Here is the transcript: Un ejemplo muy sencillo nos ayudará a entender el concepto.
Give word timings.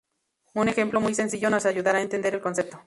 Un 0.55 0.67
ejemplo 0.67 0.99
muy 0.99 1.13
sencillo 1.13 1.51
nos 1.51 1.67
ayudará 1.67 1.99
a 1.99 2.01
entender 2.01 2.33
el 2.33 2.41
concepto. 2.41 2.79